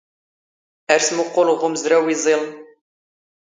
ⴰⵔ 0.93 1.01
ⵙⵎⵓⵇⵇⵓⵍⵖ 1.07 1.49
ⵖ 1.51 1.57
ⵓⵎⵣⵔⴰⵡ 1.65 2.05
ⵉⵥⵉⵍⵏ. 2.13 2.43